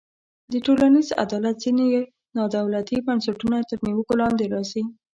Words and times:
د 0.51 0.53
ټولنیز 0.65 1.07
عدالت 1.23 1.55
ځینې 1.63 1.85
نا 2.35 2.43
دولتي 2.55 2.97
بنسټونه 3.07 3.57
تر 3.69 3.77
نیوکو 3.85 4.13
لاندې 4.21 4.45
راځي. 4.53 4.83